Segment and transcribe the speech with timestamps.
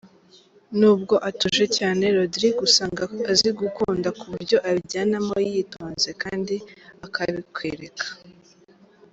[0.79, 6.55] Nubwo atuje cyane, Rodrigue usanga azi gukunda ku buryo abijyamo yitonze kandi
[7.05, 8.07] akabikwereka.